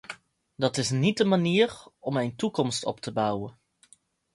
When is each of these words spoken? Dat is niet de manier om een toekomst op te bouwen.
Dat 0.55 0.77
is 0.77 0.89
niet 0.89 1.17
de 1.17 1.25
manier 1.25 1.83
om 1.99 2.17
een 2.17 2.35
toekomst 2.35 2.85
op 2.85 2.99
te 3.01 3.11
bouwen. 3.11 3.57